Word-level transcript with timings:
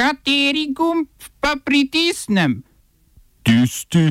Kateri 0.00 0.72
gumb 0.72 1.08
pa 1.40 1.56
pritisnem? 1.64 2.62
Tisti, 3.42 4.08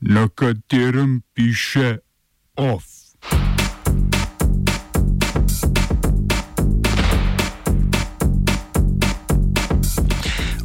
na 0.00 0.28
katerem 0.28 1.22
piše 1.34 1.96
OF. 2.56 2.84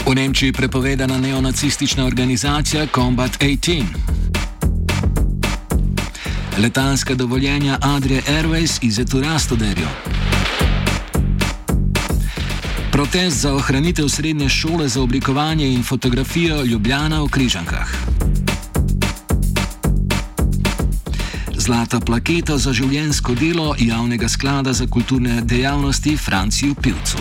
V 0.06 0.16
Nemčiji 0.16 0.48
je 0.48 0.54
prepovedana 0.54 1.18
neonacistična 1.18 2.06
organizacija 2.06 2.88
Combat 2.96 3.32
18. 3.40 3.84
Letalska 6.58 7.16
dovoljenja 7.16 7.78
Adria 7.82 8.22
Airways 8.22 8.80
iz 8.82 9.00
Etura 9.00 9.40
studerijo. 9.40 9.88
Protest 12.96 13.42
za 13.42 13.54
ohranitev 13.54 14.08
srednje 14.10 14.50
šole 14.50 14.88
za 14.88 15.02
oblikovanje 15.02 15.68
in 15.74 15.84
fotografijo 15.84 16.64
Ljubljana 16.64 17.22
v 17.22 17.28
Križankah. 17.28 17.92
Zlata 21.58 22.00
plaketa 22.00 22.58
za 22.58 22.74
življensko 22.74 23.36
delo 23.36 23.76
javnega 23.80 24.30
sklada 24.30 24.74
za 24.74 24.88
kulturne 24.88 25.42
dejavnosti 25.42 26.18
Franciju 26.18 26.76
Pivcu. 26.76 27.20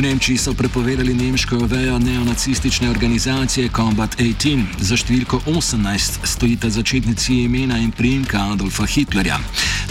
V 0.00 0.02
Nemčiji 0.02 0.38
so 0.40 0.54
prepovedali 0.56 1.14
nemško 1.14 1.56
vejo 1.56 1.98
neonacistične 1.98 2.90
organizacije 2.90 3.68
Combat 3.68 4.16
18. 4.16 4.80
Za 4.80 4.96
številko 4.96 5.42
18 5.44 6.24
stojita 6.24 6.70
začetnici 6.72 7.42
imena 7.44 7.76
in 7.76 7.92
priimka 7.92 8.40
Adolfa 8.54 8.88
Hitlerja. 8.88 9.36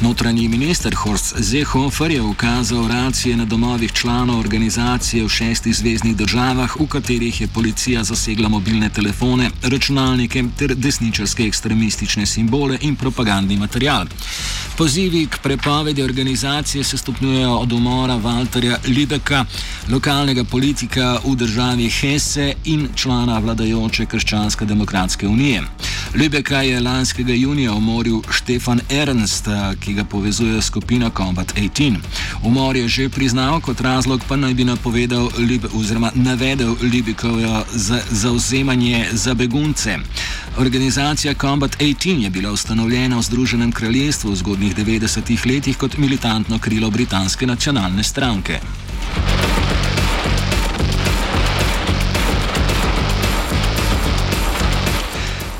Notranji 0.01 0.47
minister 0.47 0.95
Horst 0.95 1.35
Seehofer 1.43 2.11
je 2.11 2.21
ukazal 2.21 2.87
racije 2.87 3.37
na 3.37 3.45
domovih 3.45 3.91
članov 3.91 4.39
organizacije 4.39 5.23
v 5.23 5.29
šestih 5.29 5.75
zvezdnih 5.75 6.15
državah, 6.15 6.75
v 6.79 6.87
katerih 6.87 7.41
je 7.41 7.47
policija 7.47 8.03
zasegla 8.03 8.49
mobilne 8.49 8.89
telefone, 8.89 9.49
računalnike 9.63 10.43
ter 10.57 10.75
desničarske 10.75 11.43
ekstremistične 11.43 12.25
simbole 12.25 12.77
in 12.81 12.95
propagandni 12.95 13.57
material. 13.57 14.05
Pozivi 14.77 15.27
k 15.27 15.37
prepovedi 15.43 16.03
organizacije 16.03 16.83
se 16.83 16.97
stopnjujejo 16.97 17.57
od 17.57 17.71
umora 17.71 18.13
Walterja 18.13 18.77
Libeka, 18.87 19.45
lokalnega 19.89 20.43
politika 20.43 21.19
v 21.25 21.35
državi 21.35 21.89
Hesse 21.89 22.53
in 22.65 22.87
člana 22.95 23.39
vladajoče 23.39 24.05
Krščanske 24.05 24.65
demokratske 24.65 25.27
unije. 25.27 25.63
Libeka 26.15 26.61
je 26.61 26.79
lanskega 26.79 27.33
junija 27.33 27.73
umoril 27.73 28.21
Štefan 28.31 28.81
Ernst, 28.89 29.47
ki 29.79 29.93
ga 29.93 30.03
povezuje 30.03 30.61
skupina 30.61 31.09
Combat 31.17 31.53
18. 31.55 31.95
Umor 32.43 32.75
je 32.75 32.87
že 32.87 33.09
priznal, 33.09 33.61
kot 33.61 33.81
razlog 33.81 34.21
pa 34.27 34.35
naj 34.35 34.53
bi 34.53 34.63
napovedal 34.63 35.29
oziroma 35.73 36.11
navedel 36.15 36.75
Libekovo 36.81 37.63
zauzemanje 38.11 39.05
za 39.11 39.33
begunce. 39.33 39.97
Organizacija 40.57 41.33
Combat 41.33 41.77
18 41.79 42.23
je 42.23 42.29
bila 42.29 42.51
ustanovljena 42.51 43.17
v 43.17 43.21
Združenem 43.21 43.71
kraljestvu 43.71 44.31
v 44.31 44.35
zgodnjih 44.35 44.75
90-ih 44.75 45.45
letih 45.45 45.77
kot 45.77 45.97
militantno 45.97 46.59
krilo 46.59 46.89
britanske 46.89 47.47
nacionalne 47.47 48.03
stranke. 48.03 48.59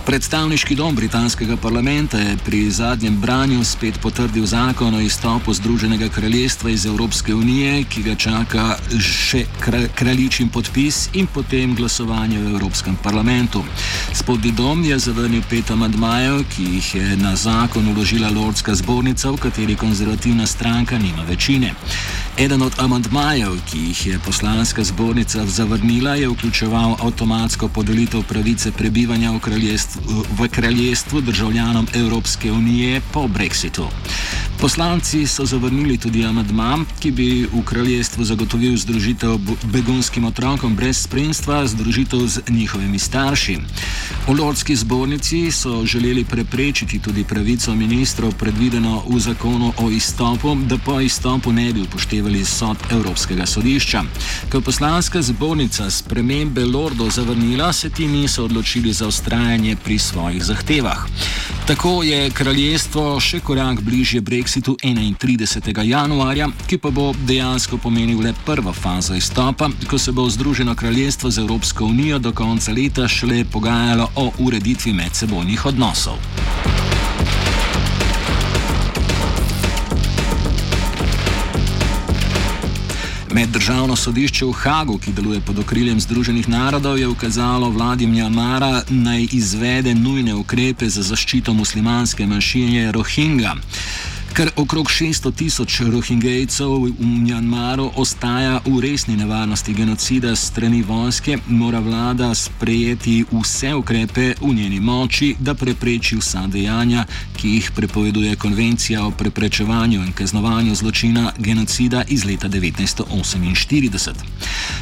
Predstavniški 0.10 0.74
dom 0.76 0.96
britanskega 0.96 1.54
parlamenta 1.58 2.18
je 2.18 2.38
pri 2.46 2.72
zadnjem 2.72 3.20
branju 3.22 3.64
spet 3.64 4.00
potrdil 4.02 4.46
zakon 4.46 4.96
o 4.96 5.00
izstopu 5.00 5.54
Združenega 5.54 6.10
kraljestva 6.10 6.70
iz 6.70 6.86
Evropske 6.86 7.36
unije, 7.36 7.84
ki 7.84 8.04
ga 8.04 8.16
čaka 8.16 8.64
še 9.00 9.44
kraljičin 9.96 10.50
podpis 10.50 11.10
in 11.14 11.28
potem 11.34 11.76
glasovanje 11.76 12.40
v 12.40 12.56
Evropskem 12.56 12.96
parlamentu. 13.04 13.62
Spodnji 14.14 14.52
dom 14.52 14.82
je 14.84 14.98
zavrnil 15.00 15.44
pet 15.50 15.70
amadmajev, 15.72 16.42
ki 16.56 16.64
jih 16.64 16.96
je 16.96 17.18
na 17.18 17.36
zakon 17.36 17.88
uložila 17.94 18.34
Lordska 18.34 18.76
zbornica, 18.76 19.30
v 19.30 19.38
kateri 19.46 19.76
konzervativna 19.76 20.48
stranka 20.48 20.98
nima 20.98 21.24
večine. 21.30 21.76
Eden 22.38 22.62
od 22.62 22.74
amantmajev, 22.80 23.62
ki 23.70 23.78
jih 23.78 24.06
je 24.08 24.20
poslanska 24.26 24.84
zbornica 24.84 25.46
zavrnila, 25.46 26.16
je 26.16 26.30
vključeval 26.30 26.98
avtomatsko 27.00 27.68
podelitev 27.68 28.24
pravice 28.24 28.72
prebivanja 28.72 29.32
v 29.32 29.40
kraljestvu, 29.40 29.99
v 30.40 30.48
kraljestvu 30.48 31.22
državljanom 31.22 31.88
Evropske 31.96 32.52
unije 32.52 33.02
po 33.14 33.28
Brexitu. 33.28 33.88
Poslanci 34.60 35.28
so 35.28 35.46
zavrnili 35.46 35.98
tudi 35.98 36.26
amadma, 36.26 36.80
ki 37.00 37.12
bi 37.12 37.48
v 37.48 37.62
kraljestvu 37.66 38.24
zagotovil 38.24 38.76
združitev 38.78 39.38
begunskim 39.72 40.26
otrokom 40.26 40.76
brez 40.76 40.98
spremstva, 41.04 41.68
združitev 41.68 42.28
z 42.28 42.42
njihovimi 42.50 43.00
starši. 43.00 43.58
V 44.28 44.36
Lordski 44.36 44.76
zbornici 44.76 45.52
so 45.52 45.86
želeli 45.86 46.26
preprečiti 46.26 47.00
tudi 47.00 47.24
pravico 47.24 47.76
ministrov, 47.76 48.34
predvideno 48.36 49.04
v 49.08 49.20
zakonu 49.20 49.74
o 49.78 49.90
izstopu, 49.90 50.56
da 50.68 50.78
po 50.78 51.00
izstopu 51.00 51.52
ne 51.52 51.74
bi 51.74 51.82
upoštevali 51.82 52.46
sod 52.46 52.78
Evropskega 52.92 53.46
sodišča. 53.46 54.04
Ko 54.52 54.58
je 54.58 54.62
poslanska 54.62 55.22
zbornica 55.22 55.90
spremembe 55.90 56.66
Lordov 56.66 57.10
zavrnila, 57.10 57.74
se 57.74 57.90
ti 57.90 58.08
niso 58.08 58.44
odločili 58.44 58.94
za 58.94 59.08
ustrajanje 59.08 59.76
pri 59.84 60.00
svojih 60.00 60.44
zahtevah. 60.44 61.08
Tako 61.70 62.04
je 62.04 62.32
kraljestvo 62.34 63.20
še 63.22 63.44
korak 63.46 63.84
bližje 63.86 64.24
Brexitu 64.26 64.74
31. 64.82 65.84
januarja, 65.86 66.48
ki 66.66 66.80
pa 66.82 66.90
bo 66.90 67.12
dejansko 67.30 67.78
pomenil 67.78 68.24
le 68.26 68.34
prvo 68.46 68.74
fazo 68.74 69.14
izstopa, 69.14 69.70
ko 69.86 70.02
se 70.02 70.12
bo 70.12 70.26
Združeno 70.26 70.74
kraljestvo 70.76 71.30
z 71.30 71.46
Evropsko 71.46 71.86
unijo 71.86 72.18
do 72.20 72.34
konca 72.34 72.74
leta 72.74 73.06
šele 73.08 73.46
pogajalo 73.46 74.10
o 74.16 74.32
ureditvi 74.40 74.94
medsebojnih 74.98 75.66
odnosov. 75.66 76.49
Meddržavno 83.34 83.96
sodišče 83.96 84.46
v 84.46 84.52
Hagu, 84.52 84.98
ki 84.98 85.12
deluje 85.14 85.42
pod 85.42 85.60
okriljem 85.60 86.00
Združenih 86.00 86.50
narodov, 86.50 86.98
je 87.00 87.08
ukazalo 87.08 87.70
vladi 87.70 88.08
Mjanmara 88.08 88.82
naj 88.90 89.28
izvede 89.32 89.96
nujne 89.96 90.34
ukrepe 90.36 90.90
za 90.90 91.04
zaščito 91.04 91.54
muslimanske 91.54 92.26
manjšine 92.26 92.92
Rohingya. 92.92 93.54
Ker 94.40 94.50
okrog 94.56 94.88
600 94.88 95.36
tisoč 95.36 95.82
rohingejcev 95.92 96.72
v 96.72 96.94
Mjanmaru 97.04 97.92
ostaja 97.96 98.62
v 98.64 98.80
resni 98.80 99.18
nevarnosti 99.20 99.74
genocida 99.74 100.32
strani 100.36 100.80
vojske, 100.82 101.38
mora 101.48 101.80
vlada 101.80 102.32
sprejeti 102.36 103.26
vse 103.32 103.74
ukrepe 103.76 104.34
v 104.42 104.54
njeni 104.54 104.80
moči, 104.80 105.36
da 105.40 105.54
prepreči 105.54 106.16
vsa 106.16 106.46
dejanja, 106.48 107.04
ki 107.36 107.50
jih 107.50 107.72
prepoveduje 107.76 108.36
Konvencija 108.36 109.04
o 109.06 109.12
preprečevanju 109.12 110.00
in 110.08 110.14
kaznovanju 110.16 110.76
zločina 110.76 111.34
genocida 111.38 112.04
iz 112.08 112.24
leta 112.26 112.48
1948. 112.48 114.14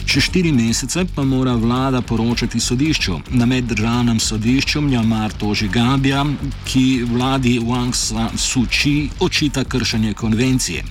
Čez 0.05 0.23
štiri 0.23 0.51
mesece 0.51 1.05
pa 1.15 1.23
mora 1.23 1.55
vlada 1.55 2.01
poročati 2.01 2.59
sodišču. 2.59 3.19
Na 3.29 3.45
meddržavnem 3.45 4.19
sodišču 4.19 4.81
Mjanmar 4.81 5.33
toži 5.33 5.67
Gambija, 5.67 6.25
ki 6.65 7.03
vladi 7.09 7.59
Wang 7.59 7.93
Suu 8.37 8.65
Kyi 8.65 9.09
očita 9.47 9.63
kršenje 9.63 10.13
konvencije. 10.13 10.83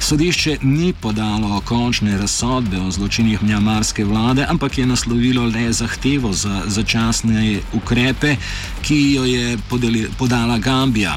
Sodišče 0.00 0.58
ni 0.62 0.92
podalo 0.92 1.60
končne 1.60 2.18
razsodbe 2.18 2.80
o 2.80 2.90
zločinih 2.90 3.42
mjamarske 3.42 4.04
vlade, 4.04 4.46
ampak 4.48 4.78
je 4.78 4.86
naslovilo 4.86 5.44
le 5.44 5.72
zahtevo 5.72 6.32
za 6.32 6.62
začasne 6.66 7.60
ukrepe, 7.72 8.36
ki 8.82 9.12
jo 9.12 9.24
je 9.24 9.58
podeli, 9.70 10.08
podala 10.18 10.58
Gambija. 10.58 11.16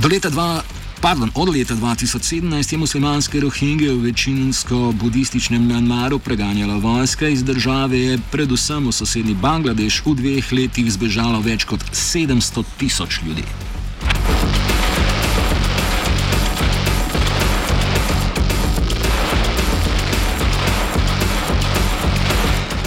Do 0.00 0.08
leta 0.08 0.30
2000. 0.30 0.62
Pardon, 1.00 1.30
od 1.34 1.48
leta 1.48 1.74
2017 1.74 2.72
je 2.72 2.78
muslimanske 2.78 3.40
rohingje 3.40 3.92
v 3.92 4.00
večinsko 4.00 4.92
budističnem 4.92 5.66
Mjanmaru 5.66 6.18
preganjala 6.18 6.76
vojska 6.76 7.28
iz 7.28 7.44
države, 7.44 8.18
predvsem 8.32 8.88
v 8.88 8.92
sosednji 8.92 9.34
Bangladeš, 9.34 10.02
v 10.06 10.14
dveh 10.14 10.52
letih 10.52 10.88
zbežalo 10.92 11.40
več 11.40 11.64
kot 11.64 11.84
700 11.92 12.64
tisoč 12.78 13.20
ljudi. 13.26 13.44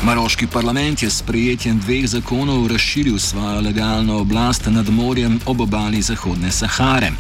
Maroški 0.08 0.48
parlament 0.48 1.04
je 1.04 1.10
s 1.10 1.18
sprejetjem 1.20 1.80
dveh 1.80 2.06
zakonov 2.08 2.68
razširil 2.68 3.20
svojo 3.20 3.62
legalno 3.62 4.18
oblast 4.18 4.66
nad 4.66 4.90
morjem 4.90 5.40
ob 5.46 5.62
obali 5.62 6.02
Zahodne 6.02 6.52
Sahare. 6.52 7.12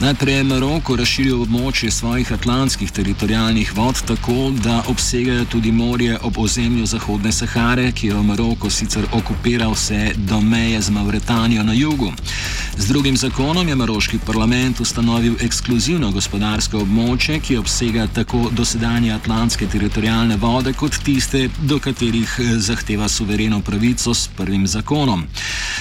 Najprej 0.00 0.34
je 0.34 0.44
Maroko 0.44 0.96
razširil 0.96 1.40
območje 1.42 1.90
svojih 1.90 2.32
atlantskih 2.32 2.92
teritorijalnih 2.92 3.72
vod 3.76 4.02
tako, 4.06 4.50
da 4.64 4.82
obsegajo 4.88 5.44
tudi 5.44 5.72
morje 5.72 6.18
ob 6.22 6.38
ozemlju 6.38 6.86
Zahodne 6.86 7.32
Sahare, 7.32 7.92
ki 7.92 8.06
jo 8.06 8.22
Maroko 8.22 8.70
sicer 8.70 9.06
okupira 9.12 9.68
vse 9.72 10.12
do 10.16 10.40
meje 10.40 10.80
z 10.80 10.90
Mauretanijo 10.90 11.62
na 11.62 11.72
jugu. 11.72 12.12
Z 12.78 12.88
drugim 12.88 13.16
zakonom 13.16 13.68
je 13.68 13.74
Maroški 13.74 14.18
parlament 14.26 14.80
ustanovil 14.80 15.34
ekskluzivno 15.40 16.10
gospodarsko 16.10 16.80
območje, 16.82 17.36
ki 17.40 17.56
obsega 17.56 18.06
tako 18.10 18.48
dosedanje 18.50 19.12
atlantske 19.14 19.68
teritorijalne 19.70 20.36
vode, 20.36 20.72
kot 20.72 20.98
tiste, 21.04 21.48
do 21.62 21.78
katerih 21.78 22.32
eh, 22.38 22.56
zahteva 22.58 23.08
suvereno 23.08 23.60
pravico 23.60 24.14
s 24.14 24.28
prvim 24.36 24.66
zakonom. 24.66 25.22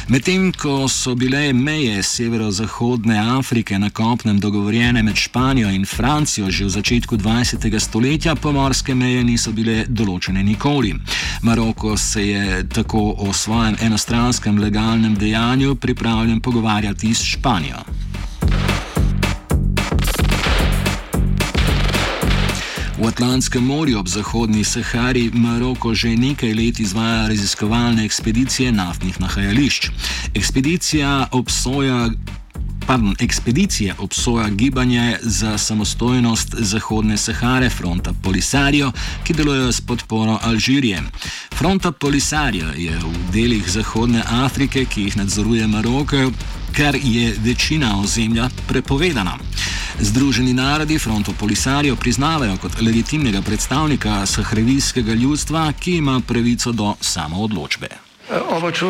Medtem 0.07 0.51
ko 0.53 0.87
so 0.87 1.15
bile 1.15 1.53
meje 1.53 2.03
severozahodne 2.03 3.17
Afrike 3.37 3.79
na 3.79 3.89
kopnem 3.89 4.39
dogovorjene 4.39 5.03
med 5.03 5.15
Španijo 5.15 5.69
in 5.69 5.85
Francijo 5.85 6.51
že 6.51 6.65
v 6.65 6.69
začetku 6.69 7.17
20. 7.17 7.79
stoletja, 7.79 8.35
pomorske 8.35 8.95
meje 8.95 9.23
niso 9.23 9.51
bile 9.51 9.85
določene 9.87 10.43
nikoli. 10.43 10.93
Maroko 11.41 11.97
se 11.97 12.27
je 12.27 12.63
tako 12.69 13.15
o 13.17 13.33
svojem 13.33 13.75
enostranskem 13.81 14.59
legalnem 14.59 15.15
dejanju 15.15 15.75
pripravljen 15.75 16.41
pogovarjati 16.41 16.82
s 17.13 17.23
Španijo. 17.23 17.77
V 22.97 23.07
Atlantskem 23.07 23.63
morju 23.63 23.99
ob 23.99 24.07
zahodni 24.07 24.63
Sahari 24.63 25.31
Maroko 25.33 25.93
že 25.93 26.15
nekaj 26.15 26.53
let 26.53 26.79
izvaja 26.79 27.27
raziskovalne 27.27 28.05
ekspedicije 28.05 28.71
naftnih 28.71 29.21
nahajališč. 29.21 29.89
Ekspedicija 30.35 31.27
obsoja 31.31 32.09
pardon, 32.87 33.15
ekspedicije 33.19 33.95
obsoja 33.99 34.49
gibanje 34.49 35.17
za 35.21 35.57
samostojnost 35.57 36.55
Zahodne 36.59 37.17
Sahare, 37.17 37.69
fronta 37.69 38.13
Polisario, 38.23 38.91
ki 39.23 39.33
delujejo 39.33 39.71
s 39.71 39.81
podporo 39.81 40.39
Alžirije. 40.41 41.01
Fronta 41.53 41.91
Polisario 41.91 42.67
je 42.77 42.91
v 42.91 43.31
delih 43.33 43.71
Zahodne 43.71 44.23
Afrike, 44.31 44.85
ki 44.85 45.01
jih 45.01 45.17
nadzoruje 45.17 45.67
Maroko, 45.67 46.31
ker 46.75 46.95
je 47.03 47.35
večina 47.43 47.99
ozemlja 48.03 48.49
prepovedana. 48.67 49.37
Združeni 49.99 50.53
narodi 50.53 50.99
fronto 50.99 51.33
Polisario 51.39 51.95
priznavajo 51.95 52.57
kot 52.61 52.81
legitimnega 52.81 53.41
predstavnika 53.41 54.25
sahrevijskega 54.25 55.13
ljudstva, 55.13 55.73
ki 55.79 55.97
ima 55.97 56.21
pravico 56.27 56.71
do 56.71 56.95
samoodločbe. 57.01 57.87
Oba, 58.49 58.71
če, 58.71 58.87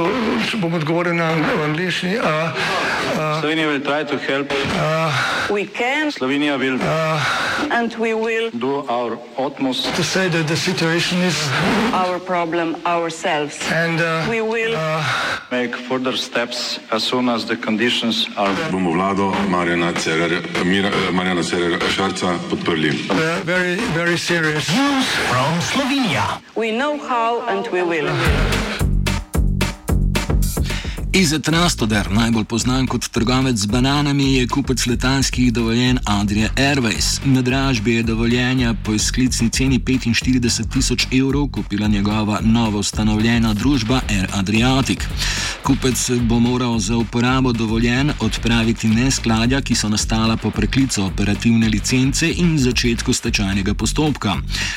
če 0.50 0.58
bom 0.62 0.74
odgovoril 0.78 1.16
na 1.18 1.32
angliški. 1.66 2.14
Slovenija 3.40 3.68
bo 3.68 3.80
poskušala 3.86 4.46
pomagati. 4.46 6.12
Slovenija 6.14 6.58
bo 6.58 6.64
naredila 6.64 7.90
svoj 7.90 9.18
utmost, 9.38 9.90
da 9.90 10.04
bo 10.04 10.22
rekla, 10.22 10.44
da 10.44 10.54
je 10.54 10.58
situacija 10.58 11.20
naš 11.20 12.22
problem, 12.28 12.76
sami. 13.10 13.50
In 13.86 13.98
da 13.98 14.24
bomo 14.30 14.56
naredili 15.64 16.04
nadaljnje 16.04 16.30
korake, 16.34 16.80
as 16.92 17.04
soon 17.04 17.30
as 17.30 17.46
the 17.46 17.56
conditions 17.56 18.28
are. 18.38 18.56
Bomo 18.72 18.92
vlado 18.92 19.34
Marjana 19.50 19.94
Cererera 21.44 21.90
Šarca 21.90 22.38
podprli. 22.50 22.92
Very, 23.46 23.76
very 23.96 24.18
serious 24.18 24.70
news 24.70 25.06
from 25.30 25.62
Slovenija. 25.62 26.42
We 26.56 26.72
know 26.72 26.98
how 26.98 27.42
and 27.48 27.68
we 27.72 27.82
will. 27.82 28.53
Izet 31.14 31.48
Rastoder, 31.48 32.08
najbolj 32.12 32.46
znan 32.58 32.88
kot 32.90 33.06
trgovec 33.14 33.58
z 33.58 33.68
bananami, 33.70 34.34
je 34.34 34.48
kupec 34.48 34.86
letalskih 34.86 35.54
dovoljenj 35.54 35.98
Adria 36.06 36.50
Airways. 36.58 37.20
Na 37.26 37.42
dražbi 37.42 37.94
je 37.94 38.04
dovoljenja 38.04 38.74
po 38.86 38.94
izklicni 38.94 39.50
ceni 39.50 39.80
45 39.80 40.74
tisoč 40.74 41.08
evrov 41.12 41.48
kupila 41.48 41.88
njegova 41.88 42.40
novo 42.42 42.80
ustanovljena 42.80 43.54
družba 43.54 44.02
Air 44.10 44.28
Adriatic. 44.34 45.00
Kupec 45.64 46.10
bo 46.22 46.40
moral 46.40 46.80
za 46.80 46.98
uporabo 46.98 47.54
dovoljen 47.54 48.12
odpraviti 48.20 48.88
neskladja, 48.88 49.62
ki 49.62 49.76
so 49.76 49.90
nastala 49.90 50.38
po 50.38 50.52
preklicu 50.52 51.04
operativne 51.04 51.70
licence 51.70 52.32
in 52.32 52.58
začetku 52.58 53.14
stečajnega 53.14 53.74
postopka. 53.74 54.36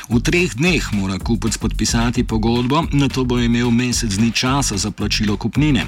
V 0.09 0.21
treh 0.21 0.55
dneh 0.55 0.93
mora 0.93 1.19
kupec 1.19 1.57
podpisati 1.57 2.25
pogodbo, 2.25 2.85
na 2.93 3.09
to 3.09 3.25
bo 3.25 3.41
imel 3.41 3.71
mesec 3.71 4.11
dni 4.15 4.33
časa 4.33 4.77
za 4.77 4.91
plačilo 4.91 5.37
kupnine. 5.37 5.87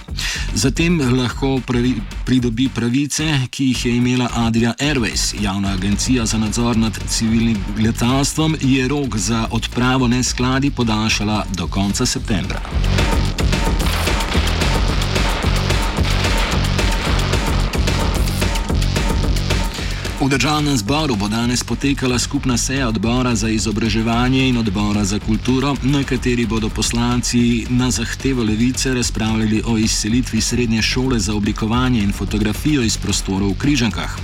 Zatem 0.54 1.00
lahko 1.18 1.60
pravi, 1.66 1.94
pridobi 2.24 2.68
pravice, 2.74 3.24
ki 3.50 3.64
jih 3.64 3.86
je 3.86 3.96
imela 3.96 4.28
Adria 4.34 4.74
Airways. 4.80 5.34
Javna 5.42 5.72
agencija 5.72 6.26
za 6.26 6.38
nadzor 6.38 6.76
nad 6.76 6.98
civilnim 7.08 7.58
letalstvom 7.78 8.56
je 8.60 8.88
rok 8.88 9.16
za 9.16 9.46
odpravo 9.50 10.08
neskladi 10.08 10.70
podaljšala 10.70 11.44
do 11.56 11.66
konca 11.66 12.06
septembra. 12.06 12.60
V 20.18 20.26
državnem 20.28 20.76
zboru 20.76 21.14
bo 21.16 21.28
danes 21.28 21.62
potekala 21.64 22.18
skupna 22.18 22.56
seja 22.58 22.88
odbora 22.88 23.34
za 23.34 23.48
izobraževanje 23.48 24.48
in 24.48 24.56
odbora 24.58 25.04
za 25.04 25.18
kulturo, 25.18 25.76
na 25.82 26.02
kateri 26.02 26.46
bodo 26.46 26.68
poslanci 26.68 27.66
na 27.70 27.90
zahtevo 27.90 28.42
levice 28.42 28.94
razpravljali 28.94 29.62
o 29.66 29.78
izselitvi 29.78 30.40
srednje 30.40 30.82
šole 30.82 31.18
za 31.18 31.34
oblikovanje 31.34 32.02
in 32.02 32.12
fotografijo 32.12 32.82
iz 32.82 32.96
prostorov 32.96 33.50
v 33.50 33.58
Križankah. 33.58 34.18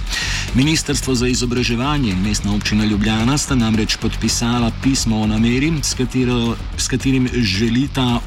Ministrstvo 0.54 1.14
za 1.14 1.28
izobraževanje 1.28 2.10
in 2.10 2.22
mestna 2.22 2.54
občina 2.54 2.84
Ljubljana 2.84 3.38
sta 3.38 3.54
namreč 3.54 3.96
podpisala 3.96 4.72
pismo 4.82 5.20
o 5.20 5.26
nameri, 5.26 5.72
s, 5.82 5.94
katero, 5.94 6.56
s 6.76 6.88
katerim 6.88 7.28
želita 7.34 8.20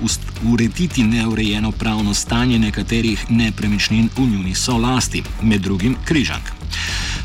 urediti 0.54 1.04
neurejeno 1.04 1.72
pravno 1.72 2.14
stanje 2.14 2.60
nekaterih 2.60 3.26
nepremičnin 3.30 4.10
v 4.18 4.22
njuni 4.22 4.56
solasti, 4.56 5.24
med 5.42 5.62
drugim 5.62 5.96
Križank. 6.06 6.58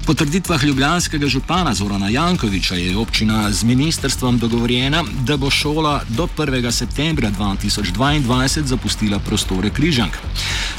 Po 0.06 0.14
trditvah 0.14 0.64
ljubljanskega 0.64 1.26
župana 1.26 1.74
Zorana 1.74 2.08
Jankoviča 2.08 2.74
je 2.74 2.96
občina 2.96 3.52
z 3.52 3.64
ministrstvom 3.64 4.38
dogovorjena, 4.38 5.04
da 5.26 5.36
bo 5.36 5.50
šola 5.50 6.02
do 6.08 6.28
1. 6.36 6.70
septembra 6.70 7.30
2022 7.38 8.62
zapustila 8.64 9.18
prostore 9.18 9.70
Križank. 9.70 10.12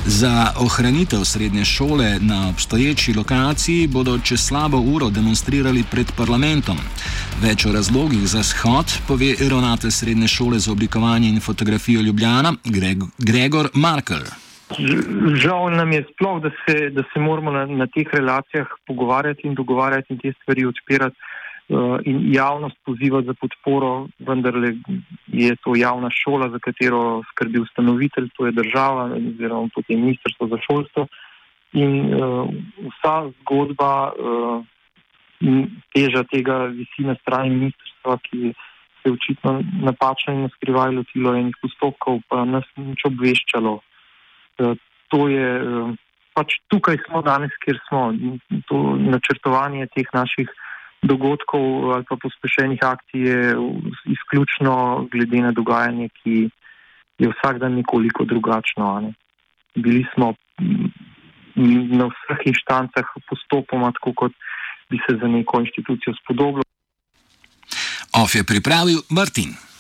Za 0.06 0.54
ohranitev 0.58 1.24
srednje 1.26 1.66
šole 1.66 2.20
na 2.20 2.50
obstoječi 2.50 3.14
lokaciji 3.14 3.88
bodo 3.88 4.20
čez 4.20 4.42
slabo 4.42 4.78
uro 4.78 5.10
demonstrirali 5.10 5.84
pred 5.92 6.12
parlamentom. 6.18 6.78
Več 7.42 7.66
o 7.66 7.72
razlogih 7.72 8.28
za 8.28 8.44
shod 8.44 8.94
pove 9.08 9.36
ravnatelj 9.40 9.92
srednje 9.92 10.28
šole 10.28 10.60
za 10.60 10.72
oblikovanje 10.72 11.30
in 11.30 11.40
fotografijo 11.40 12.02
Ljubljana 12.02 12.54
Gregor 13.18 13.70
Markel. 13.74 14.24
Žal 15.44 15.72
nam 15.76 15.92
je 15.92 16.04
sploh, 16.14 16.42
da 16.42 16.50
se, 16.64 16.90
da 16.90 17.04
se 17.14 17.20
moramo 17.20 17.52
na, 17.52 17.66
na 17.66 17.88
teh 17.88 18.08
relacijah 18.14 18.68
pogovarjati 18.88 19.48
in 19.48 19.56
dogovarjati 19.56 20.14
in 20.14 20.20
te 20.20 20.34
stvari 20.42 20.66
odpirati 20.66 21.16
uh, 21.70 22.00
in 22.06 22.34
javnost 22.34 22.78
pozivati 22.86 23.28
za 23.28 23.34
podporo, 23.34 24.08
vendar 24.20 24.54
je 25.28 25.56
to 25.64 25.76
javna 25.76 26.10
šola, 26.12 26.50
za 26.50 26.60
katero 26.60 27.22
skrbi 27.32 27.60
ustanovitelj, 27.60 28.30
to 28.38 28.46
je 28.46 28.52
država 28.52 29.06
oziroma 29.16 29.70
potem 29.76 30.00
ministrstvo 30.00 30.48
za 30.48 30.58
šolstvo. 30.68 31.08
In 31.74 32.14
uh, 32.14 32.50
vsa 32.90 33.16
zgodba 33.42 34.12
uh, 34.12 34.66
teža 35.94 36.24
tega 36.32 36.66
visi 36.72 37.06
na 37.06 37.16
strani 37.22 37.50
ministrstva, 37.50 38.18
ki 38.30 38.54
se 39.02 39.10
je 39.10 39.14
očitno 39.14 39.62
napačno 39.84 40.34
in 40.34 40.50
skrivaj 40.56 40.94
lotilo 40.96 41.34
enih 41.36 41.56
postopkov, 41.62 42.22
pa 42.30 42.46
nas 42.46 42.68
nič 42.78 43.04
obveščalo. 43.06 43.80
Eh, 44.60 44.76
to 45.10 45.28
je 45.28 45.50
eh, 45.62 45.96
pač 46.34 46.58
tukaj 46.68 46.98
smo 47.06 47.22
danes, 47.22 47.54
kjer 47.64 47.80
smo. 47.88 48.12
To 48.70 48.96
načrtovanje 48.98 49.88
teh 49.96 50.08
naših 50.14 50.50
dogodkov 51.04 51.94
ali 51.94 52.06
pa 52.08 52.16
pospešenih 52.16 52.80
akcij 52.80 53.22
je 53.28 53.40
izključno 54.16 55.08
glede 55.12 55.42
na 55.44 55.52
dogajanje, 55.52 56.10
ki 56.24 56.50
je 57.20 57.28
vsak 57.30 57.60
dan 57.60 57.76
nekoliko 57.76 58.26
drugačno. 58.26 59.00
Ne. 59.00 59.14
Bili 59.76 60.06
smo 60.14 60.34
mm, 60.62 60.90
na 62.00 62.08
vseh 62.08 62.48
inštancah 62.54 63.06
postopoma, 63.30 63.92
tako 63.92 64.14
kot 64.14 64.34
bi 64.90 64.98
se 65.06 65.18
za 65.22 65.28
neko 65.28 65.60
inštitucijo 65.60 66.16
spodobilo. 66.24 66.64
Of 68.14 68.36
je 68.36 68.44
pripravil 68.44 69.02
Martin. 69.10 69.73